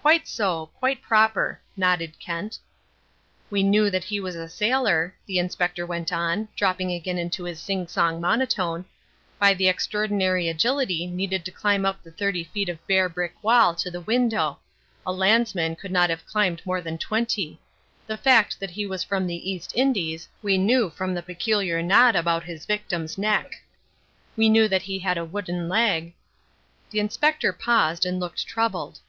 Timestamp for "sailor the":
4.48-5.38